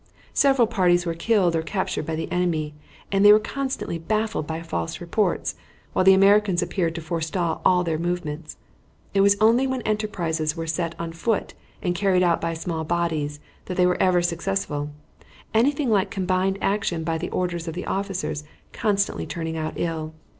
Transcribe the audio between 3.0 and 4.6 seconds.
and they were constantly baffled